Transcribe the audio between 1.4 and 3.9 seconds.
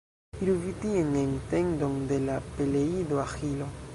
tendon de la Peleido Aĥilo.